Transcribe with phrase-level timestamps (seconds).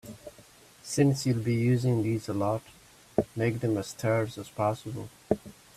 [0.81, 2.63] Since you'll be using these a lot,
[3.35, 5.09] make them as terse as possible.